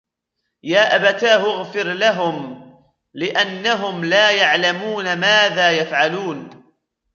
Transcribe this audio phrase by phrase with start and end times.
[0.63, 2.61] يَا أَبَتَاهُ اغْفِرْ لَهُمْ
[3.13, 6.63] لأَنَّهُمْ لاَ يَعْلَمُونَ مَاذَا يَفْعَلُونَ